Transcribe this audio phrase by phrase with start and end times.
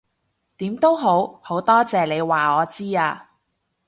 [0.57, 3.33] 點都好，好多謝你話我知啊